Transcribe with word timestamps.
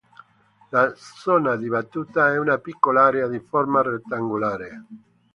La 0.71 0.91
zona 0.95 1.55
di 1.57 1.67
battuta 1.69 2.33
è 2.33 2.39
una 2.39 2.57
piccola 2.57 3.03
area 3.03 3.27
di 3.27 3.39
forma 3.39 3.83
rettangolare. 3.83 4.85